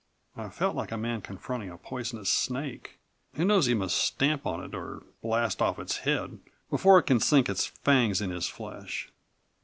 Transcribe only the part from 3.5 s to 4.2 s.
he must